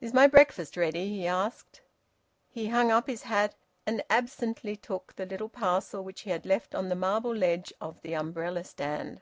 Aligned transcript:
"Is 0.00 0.14
my 0.14 0.26
breakfast 0.26 0.78
ready?" 0.78 1.10
he 1.10 1.26
asked. 1.26 1.82
He 2.48 2.68
hung 2.68 2.90
up 2.90 3.06
his 3.06 3.24
hat, 3.24 3.54
and 3.86 4.02
absently 4.08 4.76
took 4.76 5.14
the 5.14 5.26
little 5.26 5.50
parcel 5.50 6.02
which 6.02 6.22
he 6.22 6.30
had 6.30 6.46
left 6.46 6.74
on 6.74 6.88
the 6.88 6.94
marble 6.96 7.34
ledge 7.36 7.70
of 7.78 8.00
the 8.00 8.14
umbrella 8.14 8.64
stand. 8.64 9.20